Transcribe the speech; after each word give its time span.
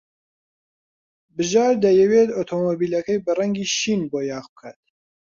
بژار 1.35 1.73
دەیەوێت 1.85 2.29
ئۆتۆمۆبیلەکەی 2.35 3.23
بە 3.25 3.31
ڕەنگی 3.37 3.67
شین 3.77 4.01
بۆیاغ 4.11 4.45
بکات. 4.51 4.79